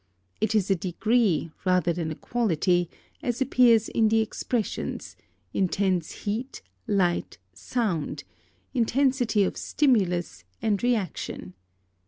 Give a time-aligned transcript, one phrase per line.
[0.39, 2.89] It is a degree rather than a quality,
[3.21, 5.15] as appears in the expressions,
[5.53, 8.23] intense heat, light, sound,
[8.73, 11.53] intensity of stimulus and reaction.